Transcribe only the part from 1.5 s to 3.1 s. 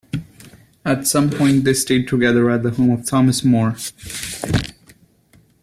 they stayed together at the home of